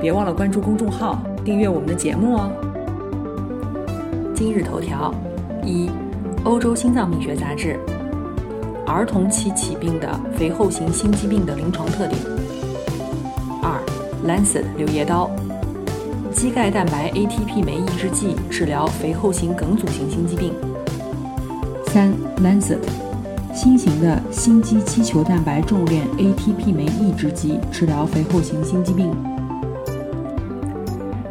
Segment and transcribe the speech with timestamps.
[0.00, 2.50] 别忘了关注公众号，订阅我们的节目哦。
[4.34, 5.12] 今日头条：
[5.64, 5.90] 一、
[6.44, 7.80] 欧洲心脏病学杂志，
[8.86, 12.20] 儿童期起病的肥厚型心肌病的临床特点。
[13.62, 13.80] 二、
[14.26, 15.30] Lancet 柳叶刀，
[16.30, 20.52] 肌钙蛋白 ATP 酶抑制剂治疗肥厚型梗阻型心肌病。
[21.86, 22.12] 三、
[22.44, 22.78] Lancet
[23.54, 29.10] 新型的心肌肌球蛋白重链 ATP 酶抑制剂治疗肥厚型心肌病。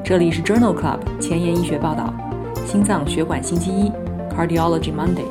[0.08, 2.14] 这里是 Journal Club 前沿医学报道，
[2.64, 3.90] 心脏血管星期一
[4.30, 5.26] Cardiology Monday。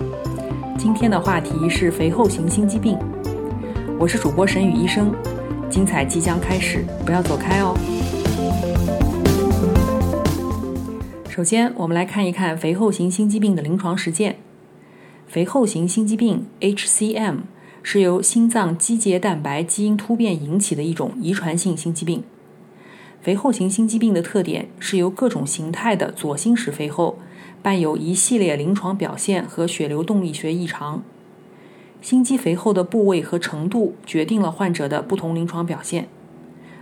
[0.76, 2.98] 今天的话题是肥厚型心肌病。
[4.00, 5.14] 我是主播沈宇医生，
[5.70, 7.76] 精彩即将开始，不要走开哦。
[11.28, 14.38] 首先，我们来看一看肥厚型心肌病的临床实践。
[15.28, 17.42] 肥厚型心肌病 （HCM）
[17.84, 22.24] 是由心脏肌结蛋白基因突变引起的一种遗传性心肌病。
[23.24, 27.18] 肥厚型心肌病的特点是由各种形态的左心室肥厚，
[27.62, 31.02] 伴有一系列临床表现和血流动力学异常。
[32.02, 36.06] 心肌肥厚的部位和程度决定了患者的不同临床表现，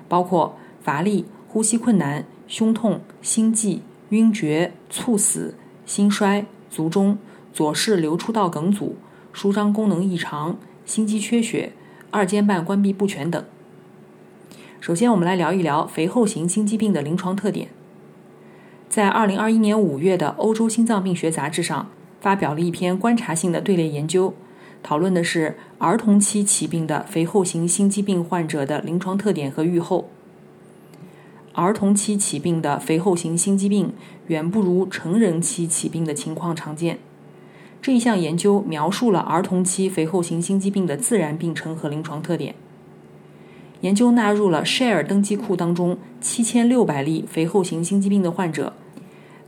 [0.08, 5.54] 包括乏力、呼吸困难、胸痛、心悸、晕厥、猝死、
[5.86, 7.16] 心衰、卒中、
[7.52, 8.96] 左室流出道梗阻、
[9.32, 11.72] 舒张功能异常、心肌缺血、
[12.10, 13.44] 二尖瓣关闭不全等。
[14.82, 17.68] 首先，我们来聊一聊肥厚型心肌病的临床特点。
[18.88, 21.88] 在2021年5月的《欧洲心脏病学杂志》上，
[22.20, 24.34] 发表了一篇观察性的队列研究，
[24.82, 30.10] 讨论的是儿童期起病的肥厚型心肌病患者的临床特点和预后。
[31.52, 33.92] 儿童期起病的肥厚型心肌病
[34.26, 36.98] 远不如成人期起病的情况常见。
[37.80, 42.56] 这一项研究描述了儿童期肥厚型心肌病的自然病程和临床特点。
[43.82, 48.72] 研究纳入了 Share 登记库当中七千六百例肥厚型心肌病的患者，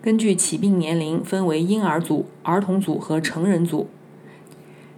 [0.03, 3.89] 根据起病年龄分为婴儿组、儿童组和成人组。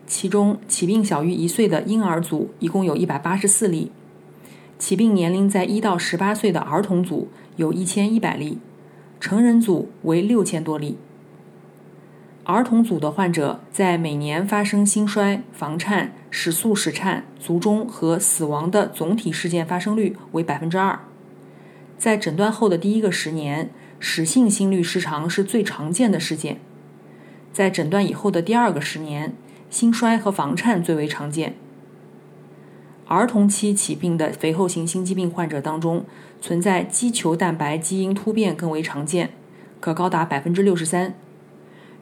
[0.06, 3.90] 其中，起病小于一岁的婴儿组一共有一百八十四例，
[4.78, 8.58] 起病年龄在一到十八岁的儿童组有一千一百例，
[9.20, 10.96] 成人组为六千多例。
[12.46, 21.00] 儿童组的患者在每年发生心衰、房颤、室速室颤、卒中和死亡的总体事件发生率为百分之二。
[21.98, 26.58] 在诊断后的第一个十年，室性心律失常是最常见的事件；
[27.52, 29.34] 在诊断以后的第二个十年，
[29.68, 31.56] 心衰和房颤最为常见。
[33.08, 36.04] 儿童期起病的肥厚型心肌病患者当中，
[36.40, 39.30] 存在肌球蛋白基因突变更为常见，
[39.80, 41.14] 可高达百分之六十三。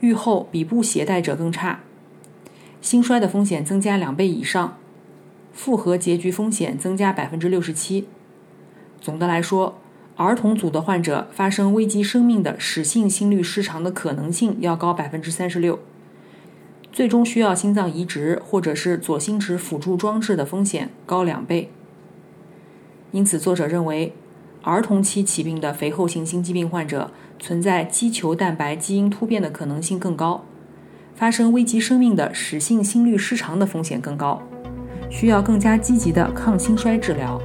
[0.00, 1.80] 愈后比不携带者更差，
[2.80, 4.76] 心衰的风险增加两倍以上，
[5.52, 8.06] 复合结局风险增加百分之六十七。
[9.00, 9.78] 总的来说，
[10.16, 15.78] 儿童组的患者发生危及生命的室性心律失常的可能性要高百分之三十六，
[16.92, 21.70] 最终需要心脏移植或者是左心室辅助装置的风险高两倍。
[23.12, 24.12] 因此，作者认为。
[24.66, 27.10] 儿童期起病的肥厚型心肌病患者
[27.44, 30.46] 存在肌球蛋白基因突变的可能性更高，
[31.14, 34.42] 发生危及生命的室性心律失常的风险更高，
[35.10, 37.38] 需要更加积极的抗心衰治疗。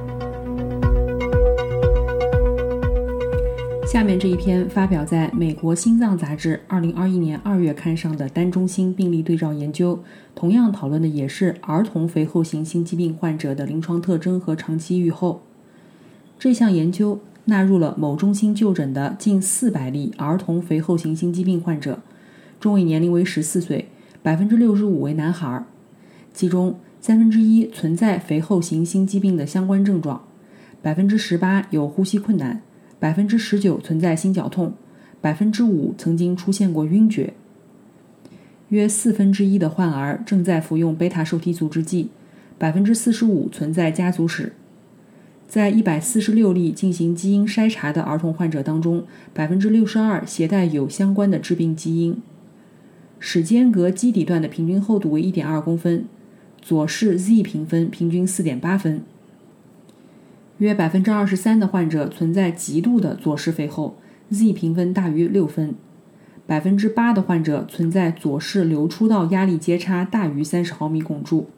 [3.86, 10.02] 下面这一篇发表在美国心脏杂志2021年2月刊上的单中心病例对照研究，
[10.34, 15.42] 同样讨论的也是儿童肥厚型心肌病患者的临床特征和长期预后。
[16.38, 22.00] 这项研究纳入了某中心就诊的近四百例儿童肥厚型心肌病患者，
[22.60, 23.88] 中位年龄为十四岁，
[24.22, 25.64] 百分之六十五为男孩，
[26.32, 30.22] 其中三分之一存在肥厚型心肌病的相关症状，
[30.82, 32.62] 百分之十八有呼吸困难，
[32.98, 34.74] 百分之十九存在心绞痛，
[35.20, 37.32] 百分之五曾经出现过晕厥。
[38.68, 42.10] 约四分之一的患儿正在服用贝塔受体阻滞剂，
[42.56, 44.52] 百分之四十五存在家族史。
[45.50, 49.02] 在一百四十六例进行基因筛查的儿童患者当中，
[49.34, 52.22] 百分之六十二携带有相关的致病基因。
[53.18, 56.04] 室间隔基底段的平均厚度为一点二公分，
[56.62, 59.02] 左室 Z 评分平均四点八分。
[60.58, 63.96] 约百分之二十三的患者存在极度的左室肥厚
[64.30, 65.70] ，Z 评分大于六分；
[66.46, 71.48] 百分之八的患者存在左室流出道压力阶差大于三十毫米汞柱。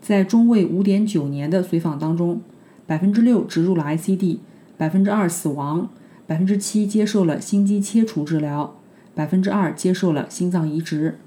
[0.00, 2.40] 在中位五点九年的随访当中，
[2.88, 4.38] 百分之六植入了 ICD，
[4.78, 5.90] 百分之二死亡，
[6.26, 8.76] 百分之七接受了心肌切除治疗，
[9.14, 11.18] 百分之二接受了心脏移植。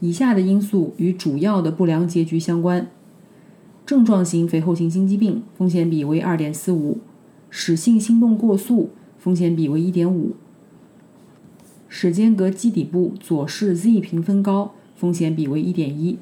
[0.00, 2.88] 以下的因素与主要的不良结局相关。
[3.86, 6.98] 症状型肥厚型心肌病风险比为二点四五，
[7.48, 10.34] 室性心动过速风险比为一点五，
[11.88, 16.18] 室间隔基底部左室 Z 评分高风险比为一点一。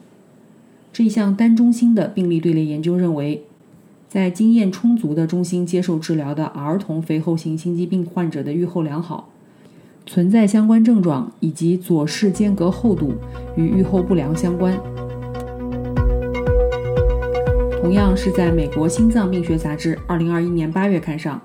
[0.92, 3.42] 这项单中心的病例队列研究认为，
[4.14, 9.28] 在经验充足的中心接受治疗的儿童肥厚型心肌病患者的预后良好，
[10.06, 13.14] 存在相关症状以及左室间隔厚度
[13.56, 14.78] 与预后不良相关。
[17.82, 21.42] 同样是在美国心脏病学杂志2021年8月刊上，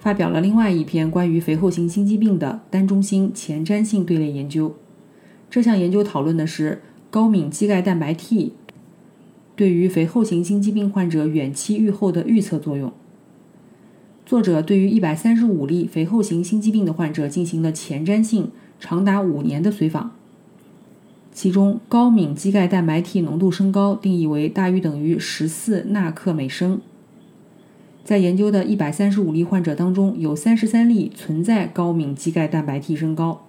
[0.00, 4.74] 发表了另外一篇关于肥厚型心肌病的单中心前瞻性队列研究。
[5.48, 8.54] 这项研究讨论的是高敏肌钙蛋白 T
[9.58, 12.92] 对于肥厚型心肌病患者远期预后的预测作用。
[14.24, 20.12] 作者对于135例肥厚型心肌病的患者进行了前瞻性长达五年的随访。
[21.32, 26.80] 其中，高敏肌钙蛋白 T 浓度升高定义为大于等于十四纳克每升。
[28.04, 33.44] 在研究的一百三十五例患者当中，有三十三例存在高敏肌钙蛋白 T 升高，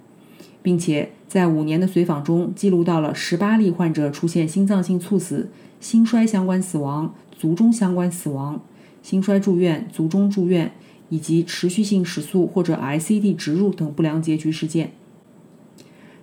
[0.63, 5.47] 并且在五年的随访中记录到了十八例患者出现心脏性猝死、
[5.79, 8.59] 心衰相关死亡、卒中相关死亡、
[9.03, 10.71] 心衰住院、卒中住院
[11.09, 14.91] 以及持续性食素或者 ICD 植入等不良结局事件。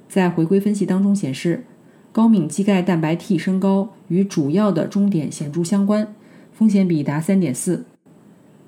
[0.09, 1.65] 在回归分析当中显示，
[2.11, 6.13] 高敏肌钙蛋白 T 升高与主要的终点显著相关，
[6.53, 7.85] 风险比达三点四。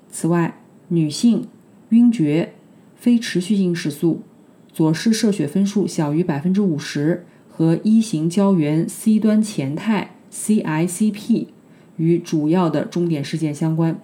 [0.09, 1.49] 此外，女性、
[1.89, 2.53] 晕厥、
[2.95, 4.21] 非持续性食素、
[4.79, 11.47] 左室射血分数小于百分之五十和一型胶原 C 端前肽 CICP
[11.97, 13.99] 与主要的终点事件相关。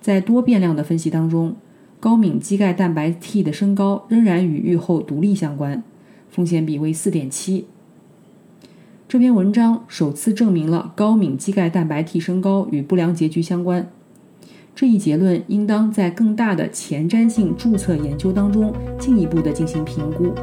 [0.00, 1.56] 在多变量的分析当中，
[1.98, 5.82] 高敏肌钙蛋白 T 的升高仍然与预后独立相关。
[6.30, 7.66] 风险比为四点七。
[9.08, 13.90] 这篇文章首次证明了高敏肌钙蛋白 T 升高与不良结局相关。
[14.76, 20.34] 这一结论应当在更大的前瞻性注册研究当中进一步的进行评估。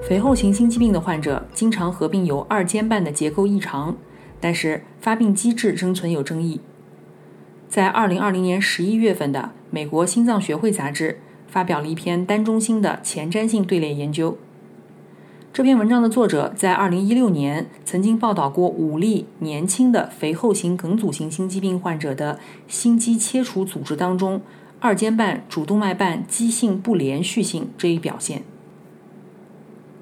[0.00, 3.96] 肥厚型心肌病的患者经常合并有二尖瓣的结构异常，
[4.40, 6.60] 但是发病机制仍存有争议。
[7.68, 11.18] 在二零二零年十一月份的美国心脏学会杂志。
[11.46, 14.36] 发表了一篇单中心的前瞻性队列研究。
[15.54, 24.42] 这篇文章的作者在2016年曾经报道过五例年轻的肥厚型梗阻型心肌病患者的心肌切除组织当中
[24.80, 28.42] 二尖瓣主动脉瓣畸性不连续性这一表现。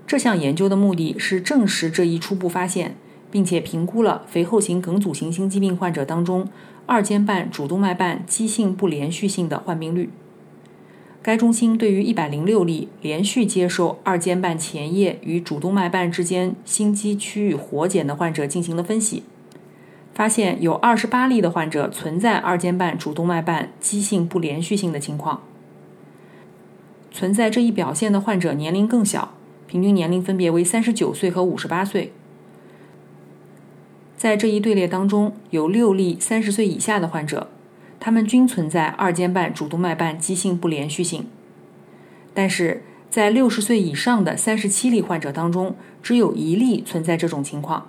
[0.06, 2.96] 这项研究的目的是证实这一初步发现，
[3.30, 6.48] 并且评估了肥厚型梗阻型心肌病患者当中
[6.86, 10.08] 二尖瓣主动脉瓣畸性不连续性的患病率。
[11.22, 19.22] 该中心对于一百零六例连续接受二尖瓣前叶与主动脉瓣之间心肌区域活检的患者进行了分析，
[20.12, 25.42] 发现有二十八例的患者存在二尖瓣主动脉瓣畸性不连续性的情况。
[27.12, 29.34] 存在这一表现的患者年龄更小，
[29.68, 32.10] 平均年龄分别为三十九岁和五十八岁。
[34.16, 37.48] 在这一队列当中，有六例三十岁以下的患者。
[38.04, 41.28] 他们均存在二尖瓣主动脉瓣畸性不连续性，
[42.34, 47.86] 但是在六十岁以上的三十七例患者当中，只有一例存在这种情况。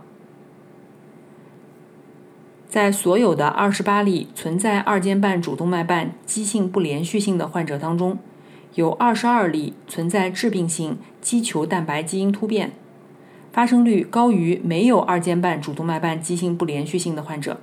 [2.69, 8.19] 在所有的二十八例存在二尖瓣主动脉瓣畸性不连续性的患者当中，
[8.75, 12.73] 有二十二例存在致病性肌球蛋白基因突变，
[13.51, 17.59] 发生率高于没有二尖瓣主动脉瓣畸性不连续性的患者。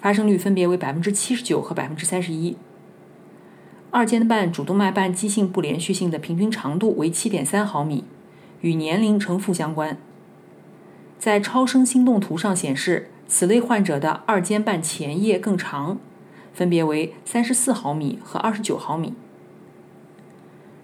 [0.00, 2.56] 发生率分别为百分之七十九和百分之三十一。
[3.90, 8.04] 二尖瓣主动脉瓣畸性不连续性的平均长度为七点三毫米，
[8.60, 9.96] 与年龄呈负相关。
[11.18, 15.98] 在超声心动图上显示，此类患者的二尖瓣前叶更长，
[16.52, 19.14] 分别为三十四毫米和二十九毫米。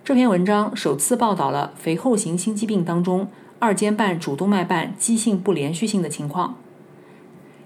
[0.02, 3.28] 这篇文章首次报道了肥厚型心肌病当中
[3.58, 6.56] 二尖瓣主动脉瓣畸性不连续性的情况。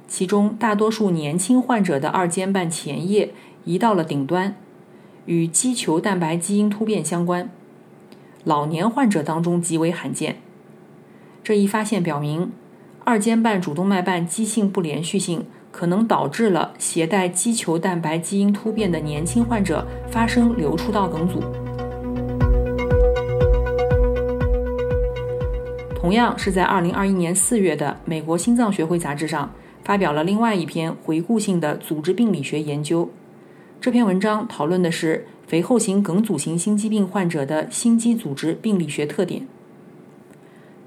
[0.08, 3.34] 其中大多数年轻患者的二尖瓣前叶
[3.64, 4.56] 移到了顶端，
[5.26, 7.50] 与肌球蛋白基因突变相关。
[8.44, 10.36] 老年患者当中极为罕见。
[11.44, 12.50] 这一发现表明，
[13.04, 21.40] 二尖瓣主动脉瓣畸性不连续性可能导致了携带肌球蛋白基因突变的年轻患者发生流出道梗阻。
[25.94, 29.50] 同样是在2021年4月的《美国心脏学会杂志》上
[29.88, 33.08] 发表了另外一篇回顾性的组织病理学研究。
[33.80, 39.48] 这篇文章讨论的是肥厚型梗阻型心肌病患者的心肌组织病理学特点。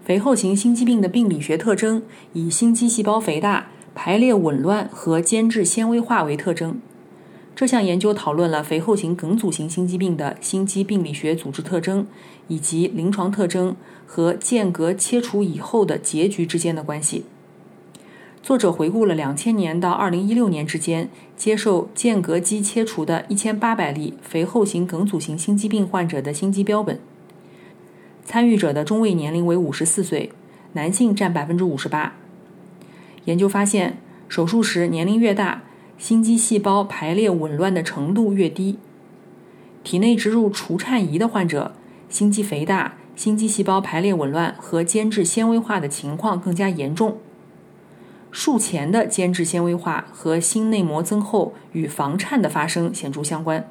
[0.06, 2.04] 肥厚型心肌病的病理学特征
[2.34, 6.80] 以心肌细胞肥大、排列紊乱和间质纤维化为特征。
[7.56, 12.06] 这项研究讨论了肥厚型梗阻型心肌病的心肌病理学组织特征
[12.50, 17.26] 以及临床特征和间隔切除以后的结局之间的关系。
[18.44, 27.00] 作者回顾了2000年到2016年之间接受间隔肌切除的1800例肥厚型梗阻型心肌病患者的心肌标本。
[28.26, 30.32] 参与者的中位年龄为五十四岁，
[30.74, 32.16] 男性占百分之五十八。
[33.26, 35.62] 研究发现，手术时年龄越大，
[36.00, 38.80] 心肌细胞排列紊乱的程度越低。
[39.84, 41.74] 体内植入除颤仪的患者，
[42.10, 47.18] 心肌肥大、心肌细胞排列紊乱和间质纤维化的情况更加严重。
[48.32, 53.68] 术前的间质纤维化和心内膜增厚与房颤的发生显著相关。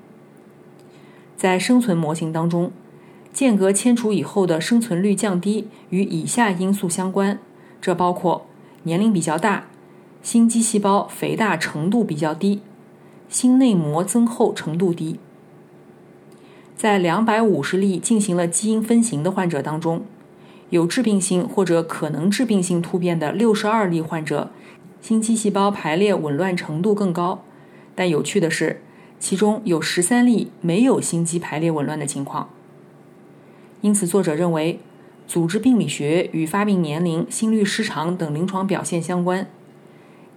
[1.37, 2.71] 在生存模型当中。
[3.33, 7.38] 间隔切除以后的生存率降低与以下因素相关，
[7.81, 8.45] 这包括
[8.83, 9.69] 年龄比较大、
[10.21, 12.61] 心肌细胞肥大程度比较低、
[13.29, 15.21] 心内膜增厚程度低。
[16.76, 20.02] 在两百五十例进行了基因分型的患者当中，
[20.71, 24.50] 有致病性或者可能致病性突变的六十二例患者，
[25.00, 27.43] 心肌细胞排列紊乱程度更高。
[27.95, 28.81] 但有趣的是，
[29.19, 32.49] 其中有十三例没有心肌排列紊乱的情况。
[33.81, 34.79] 因此，作者认为，
[35.27, 39.47] 组织病理学与发病年龄、心律失常等临床表现相关。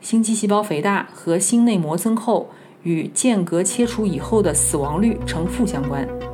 [0.01, 2.49] 心肌细胞肥大和心内膜增厚
[2.83, 6.32] 与间隔切除以后的死亡率呈负相关。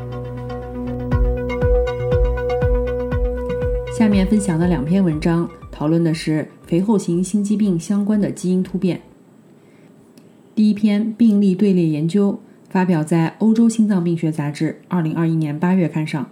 [3.99, 9.01] 下面分享的两篇文章讨论的是肥厚型心肌病相关的基因突变。
[10.55, 12.39] 第一篇病例队列研究
[12.69, 16.29] 发表在《欧洲心脏病学杂志》二零二一年八月刊上。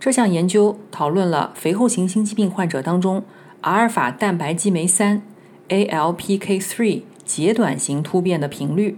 [0.00, 3.24] 这项研究讨论了肥厚型心肌病患者当中
[3.60, 5.20] 阿尔法蛋白激酶三
[5.68, 8.96] （ALPK3） 截短型突变的频率，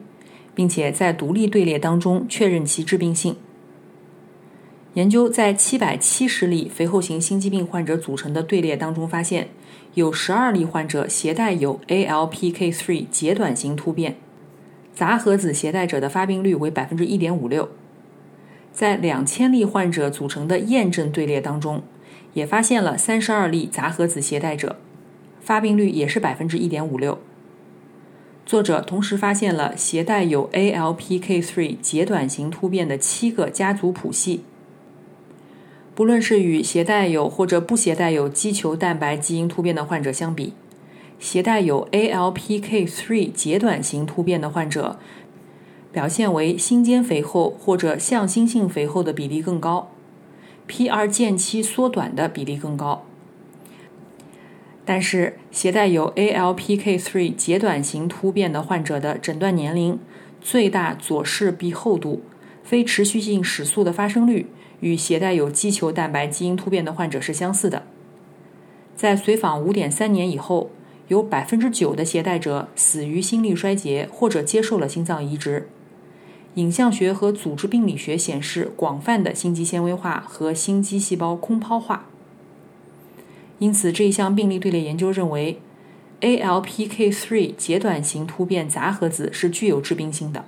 [0.55, 3.35] 并且在独立队列当中确认其致病性。
[4.95, 9.49] 研究在770例肥厚型心肌病患者组成的队列当中发现，
[9.95, 14.17] 有12例患者携带有 ALPK3 截短型突变，
[14.93, 17.69] 杂合子携带者的发病率为1.56%。
[18.73, 21.83] 在两千例患者组成的验证队列当中，
[22.35, 24.77] 也发现了三十二例杂合子携带者，
[25.41, 27.19] 发病率也是百分之一点五六。
[28.45, 34.43] 作者同时发现了携带有 ALPK3 截短型突变的七个家族谱系。
[36.01, 40.55] 不论是与携带有或者不携带有肌球蛋白基因突变的患者相比，
[41.19, 44.99] 携带有 ALPK3 截短型突变的患者。
[45.93, 49.91] 表现为心尖肥厚或者向心性肥厚的比例更高
[50.67, 53.05] ，PR 间期缩短的比例更高。
[54.87, 59.99] 但是，携带有 ALPK3 截短型突变的患者的诊断年龄、
[60.41, 62.23] 最大左室壁厚度、
[62.65, 64.47] 非持续性室速的发生率
[64.81, 67.85] 与携带有肌球蛋白基因突变的患者是相似的。
[68.97, 70.71] 在随访5.3年以后，
[71.09, 75.69] 有9%的携带者死于心力衰竭或者接受了心脏移植。
[76.55, 82.07] 影像学和组织病理学显示广泛的心肌纤维化和心肌细胞空抛化，
[83.61, 85.61] 因此这一项病例队列研究认为
[86.21, 90.45] ，ALPK3 截短型突变杂合子是具有致病性的，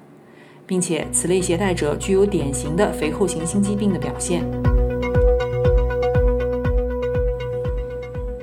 [0.73, 4.43] 并且此类携带者具有典型的肥厚型心肌病的表现。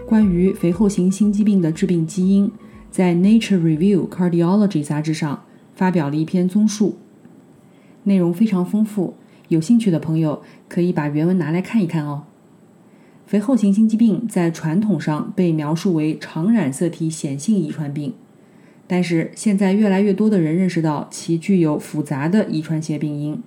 [0.06, 2.52] 关于肥厚型心肌病的致病基因，
[2.92, 5.44] 在《Nature Review Cardiology》杂志上
[5.74, 7.00] 发表了一篇综述。
[8.04, 9.16] 内容非常丰富，
[9.48, 12.26] 有兴趣的朋友可以把原文拿来看一看哦。
[13.26, 18.14] 肥厚型心肌病在传统上被描述为常染色体显性遗传病，
[18.92, 23.40] 但是现在越来越多的人认识到其具有复杂的遗传学病因。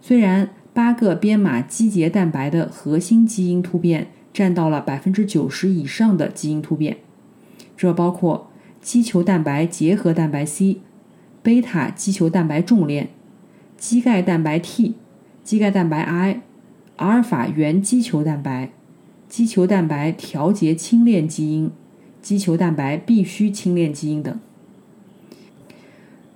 [0.00, 6.96] 虽然八个编码基节蛋白的核心基因突变占到了百分之九十以上的基因突变，
[7.76, 8.50] 这包括
[8.80, 10.78] 肌球蛋白结合蛋白 C、
[11.42, 13.10] 贝塔肌球蛋白重链。
[13.76, 14.94] 肌钙蛋白 T、
[15.44, 16.40] 肌钙蛋白 I、
[16.96, 18.70] 阿尔法原肌球蛋白、
[19.28, 21.70] 肌球蛋白调节轻链基因、
[22.28, 24.38] 肌球蛋白必须清链基因等。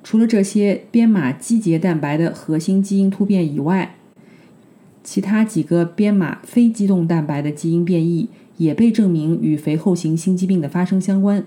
[0.02, 3.96] 除了这些编码基节蛋白的核心基因突变以外，
[5.04, 11.44] 其他几个编码非机动蛋白的基因变异也被证明与肥厚型心肌病的发生相关。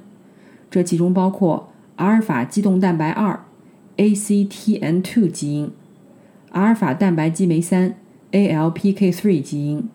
[0.69, 3.43] 这其中包括阿尔法肌动蛋白二
[3.97, 5.71] （ACTN2） 基因、
[6.51, 7.95] 阿尔法蛋白激酶三
[8.31, 9.89] （ALPK3） 基因、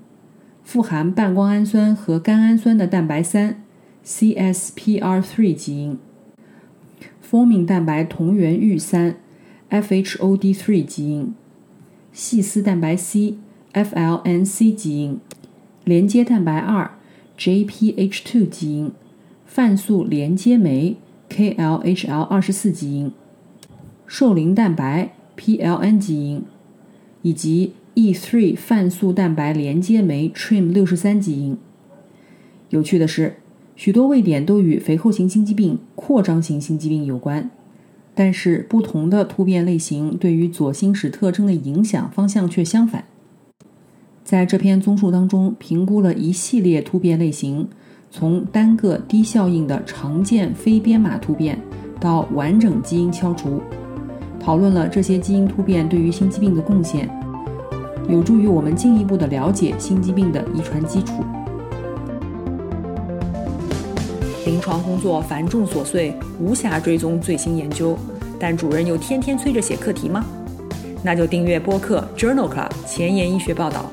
[0.64, 3.62] 富含半胱氨酸和甘氨酸的蛋白三
[4.04, 5.98] （CSPR3 基因）、
[7.30, 9.16] forming 蛋白同源域三
[9.70, 11.34] （FHOD3 基因）、
[12.12, 13.38] 细丝蛋白 C。
[13.72, 15.20] FLNC 基因、
[15.84, 16.90] 连接蛋白二
[17.38, 18.90] JPH2 基因、
[19.46, 20.96] 泛素连接酶
[21.28, 23.12] KLHL 二十四基因、
[24.08, 26.42] 受磷蛋白 PLN 基因，
[27.22, 31.56] 以及 E3 泛素蛋白连接酶 TRIM 六十三基因。
[32.70, 33.36] 有趣的是，
[33.80, 37.50] 许多位点都与肥厚型心肌病、扩张型心肌病有关，
[38.14, 43.04] 但是不同的突变类型对于左心室特征的影响方向却相反。
[44.22, 47.66] 在这篇综述当中，评估了一系列突变类型，
[48.10, 51.58] 从单个低效应的常见非编码突变
[51.98, 53.62] 到完整基因敲除，
[54.38, 57.08] 讨论了这些基因突变对于心肌病的贡献，
[58.10, 61.24] 有助于我们进一步的了解心肌病的遗传基础。
[64.50, 67.96] 临床工作繁重琐碎，无暇追踪最新研究，
[68.36, 70.24] 但主任又天天催着写课题吗？
[71.04, 73.88] 那就订阅播客 Journal Club 前沿医学报道。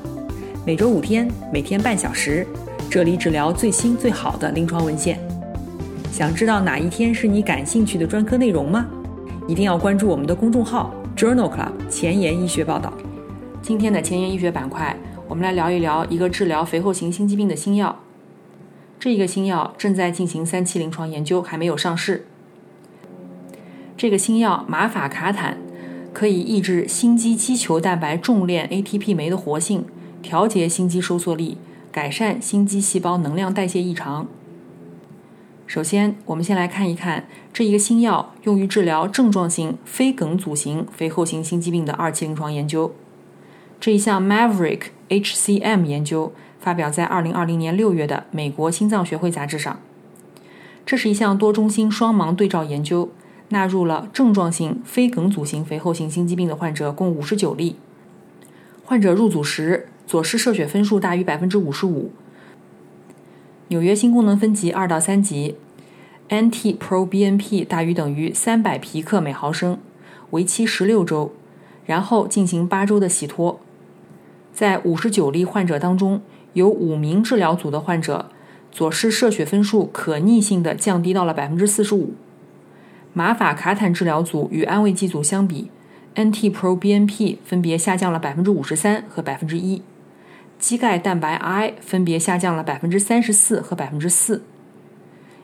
[0.66, 2.44] 每周五天，每天半小时，
[2.90, 5.16] 这里只聊最新最好的临床文献。
[6.10, 8.84] 想知道哪一天是你感兴趣的专科内容吗？
[9.46, 12.92] 一定要关注我们的公众号 Journal Club 前沿医学报道。
[13.62, 14.96] 今天的前沿医学板块，
[15.28, 17.96] 我们来聊一聊一个治疗肥厚型心肌病的新药。
[19.00, 22.26] 这一个新药正在进行三期临床研究，还没有上市。
[23.96, 25.58] 这个新药马法卡坦
[26.12, 29.84] 可以抑制心肌肌球蛋白重链 ATP 酶的活性。
[30.20, 31.58] 调节心肌收缩力，
[31.92, 34.26] 改善心肌细胞能量代谢异常。
[35.64, 42.92] 首先，我们先来看一看这一个新药用于治疗症状性非梗阻型肥厚型心肌病的二期临床研究。
[43.78, 49.80] 这一项 Maverick HCM 研究发表在2020年6月的美国心脏学会杂志上。
[50.84, 53.10] 这是一项多中心双盲对照研究，
[53.48, 57.76] 纳入了症状性非梗阻型肥厚型心肌病的患者共59例。
[58.84, 59.88] 患者入组时。
[60.08, 62.10] 左室射血分数大于百分之五十五，
[63.68, 65.56] 纽约心功能分级二到三级
[66.30, 69.78] ，NT-proBNP 大于等于三百皮克每毫升，
[70.30, 71.34] 为期十六周，
[71.84, 73.60] 然后进行八周的洗脱。
[74.54, 76.22] 在五十九例患者当中，
[76.58, 78.30] 有五名治疗组的患者
[78.70, 82.14] 左室射血分数可逆性的降低到了百分之四十五。
[83.12, 85.70] 马法卡坦治疗组与安慰剂组相比
[86.14, 89.82] ，NT-proBNP 分别下降了百分之五十三和百分之一。
[90.58, 94.42] 肌钙蛋白 I 分别下降了百分之三十四和百分之四，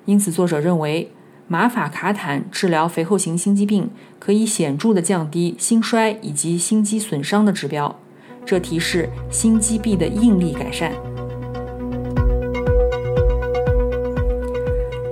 [0.06, 1.12] 因此作者认为
[1.46, 8.00] 马法卡坦治疗肥厚型心肌病可以显著的降低心衰以及心肌损伤的指标，
[8.46, 10.92] 这提示心肌壁的应力改善。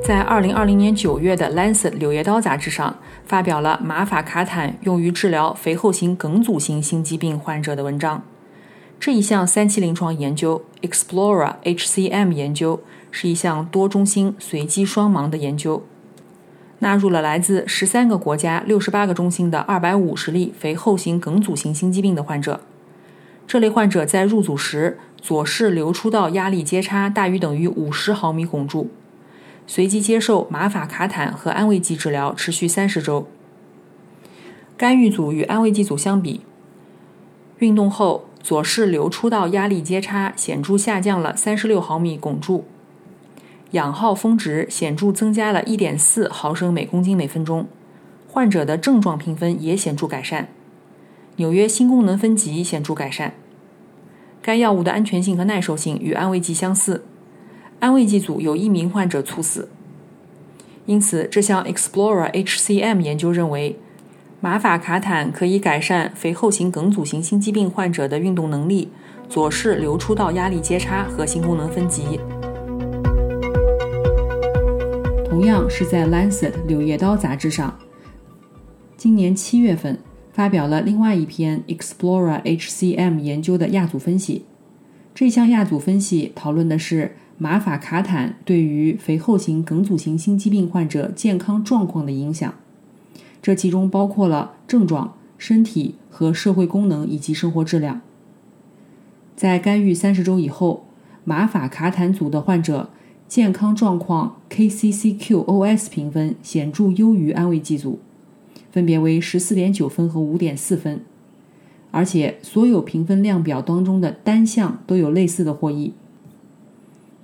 [0.05, 8.23] 在二零二零年九月的《Lancet》柳叶刀杂志上发表了马法卡坦用于治疗肥厚型梗阻型心肌病患者的文章。
[8.99, 15.85] 这一项三期临床研究 Explora HCM 研究是一项多中心随机双盲的研究，
[16.81, 22.61] 纳入了来自十三个国家六十八个中心的二百五十例肥厚型梗阻型心肌病的患者。
[23.47, 28.91] 这类患者在入组时左室流出道压力阶差大于等于五十毫米汞柱，
[29.67, 33.29] 随机接受马法卡坦和安慰剂治疗，持续三十周。
[34.77, 36.41] 干预组与安慰剂组相比，
[37.59, 38.27] 运动后。
[38.43, 42.65] 左室流出道压力阶差显著下降了三十六毫米汞柱，
[43.71, 47.69] 氧耗峰值显著增加了一点四毫升每公斤每分钟，
[48.27, 50.49] 患者的症状评分也显著改善，
[51.37, 53.35] 纽约心功能分级显著改善。
[54.41, 57.05] 该药物的安全性和耐受性与安慰剂相似，
[57.81, 59.69] 安慰剂组有一名患者猝死。
[60.87, 63.79] 因此，这项 EXPLORER HCM 研究认为。
[64.45, 68.91] 马法卡坦可以改善肥厚型梗阻型心肌病患者的运动能力、
[69.29, 72.19] 左室流出道压力阶差和心功能分级。
[75.25, 77.73] 同样是在《Lancet》柳叶刀杂志上，
[78.97, 79.97] 今年七月份
[80.33, 84.45] 发表了另外一篇 Explora HCM 研究的亚组分析。
[85.15, 92.55] 这项亚组分析讨论的是马法卡坦对于肥厚型梗阻型心肌病患者健康状况的影响，
[93.43, 98.01] 这其中包括了症状、身体和社会功能以及生活质量。
[99.37, 100.87] 在干预三十周以后，
[101.25, 102.91] 马法卡坦组的患者
[103.29, 107.99] 健康状况 KCCQ-OS 评分显著优于安慰剂组，
[108.73, 111.03] 分别为十四点九分和五点四分，
[111.91, 115.93] 而且所有评分量表当中的单项都有类似的获益。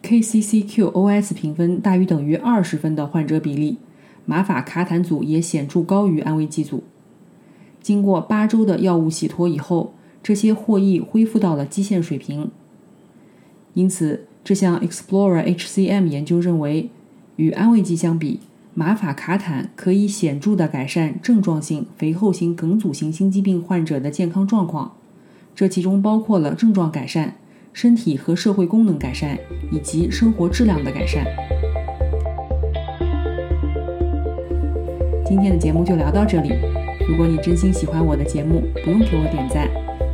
[0.02, 3.78] KCCQ-OS 评分大于等于二十分的患者比例，
[4.26, 6.84] 马法卡坦组也显著高于安慰剂组。
[7.80, 12.50] 经过八周的药物洗脱以后，这些获益恢复到了基线水平。
[13.74, 16.90] 因此，这项 Explorer HCM 研究认为，
[17.36, 18.40] 与安慰剂相比，
[18.74, 24.92] 马法卡坦可以显著地改善症状性肥厚型梗阻型心肌病患者的健康状况，
[25.54, 27.34] 这其中包括了症状改善。
[27.74, 29.38] 身体和社会功能改善，
[29.70, 31.24] 以及生活质量的改善。
[35.24, 36.54] 今天的节目就聊到这里。
[37.08, 39.68] 如果你真心喜欢我的节目，不用给我点赞，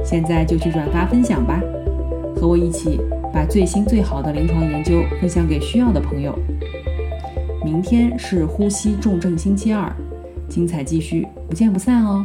[0.04, 1.58] 现在就去转发分享吧，
[2.36, 3.00] 和我一起
[3.32, 6.38] 把最新最好的临床研究分享给需要的朋友。
[7.74, 9.92] 明天是呼吸重症星期二，
[10.48, 12.24] 精彩继续，不见不散哦。